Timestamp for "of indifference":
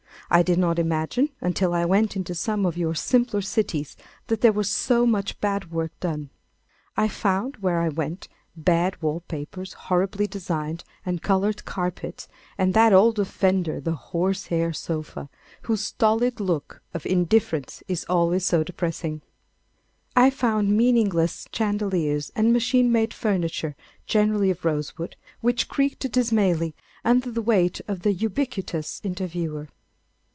16.93-17.83